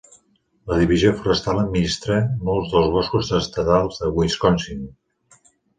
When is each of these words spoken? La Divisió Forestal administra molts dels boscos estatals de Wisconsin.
La 0.71 0.77
Divisió 0.83 1.11
Forestal 1.19 1.61
administra 1.65 2.17
molts 2.49 2.73
dels 2.75 2.91
boscos 2.99 3.33
estatals 3.45 4.05
de 4.05 4.13
Wisconsin. 4.19 4.87